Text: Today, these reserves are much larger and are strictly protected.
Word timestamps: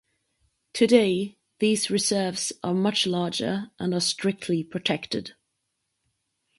Today, 0.73 1.37
these 1.59 1.91
reserves 1.91 2.51
are 2.63 2.73
much 2.73 3.05
larger 3.05 3.69
and 3.77 3.93
are 3.93 3.99
strictly 3.99 4.63
protected. 4.63 5.35